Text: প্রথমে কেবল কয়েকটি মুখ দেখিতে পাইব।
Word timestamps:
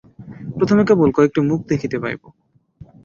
প্রথমে 0.57 0.83
কেবল 0.89 1.09
কয়েকটি 1.13 1.39
মুখ 1.49 1.59
দেখিতে 1.71 1.97
পাইব। 2.03 2.21